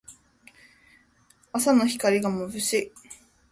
[1.51, 2.91] 朝の光がまぶしい。